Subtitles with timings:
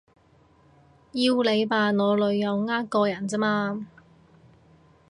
[1.11, 3.85] 要你扮我女友呃個人咋嘛